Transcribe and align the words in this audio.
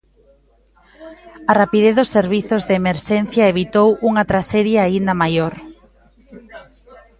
A 1.51 1.53
rapidez 1.61 1.93
dos 1.99 2.11
servizos 2.17 2.61
de 2.67 2.73
emerxencia 2.81 3.51
evitou 3.53 3.89
unha 4.09 4.27
traxedia 4.31 4.81
aínda 4.83 5.13
maior. 5.23 5.53